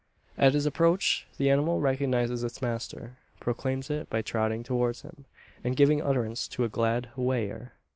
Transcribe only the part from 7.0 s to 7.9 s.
"whigher!"